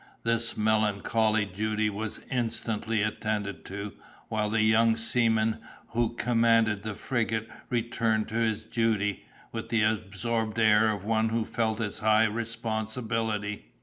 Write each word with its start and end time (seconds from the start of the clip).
This 0.23 0.57
melancholy 0.57 1.45
duty 1.45 1.87
was 1.87 2.21
instantly 2.31 3.03
attended 3.03 3.63
to, 3.65 3.93
while 4.29 4.49
the 4.49 4.63
young 4.63 4.95
seaman 4.95 5.59
who 5.89 6.15
commanded 6.15 6.81
the 6.81 6.95
frigate 6.95 7.47
returned 7.69 8.27
to 8.29 8.33
his 8.39 8.63
duty, 8.63 9.25
with 9.51 9.69
the 9.69 9.83
absorbed 9.83 10.57
air 10.57 10.91
of 10.91 11.05
one 11.05 11.29
who 11.29 11.45
felt 11.45 11.79
its 11.79 11.99
high 11.99 12.25
responsibility. 12.25 13.67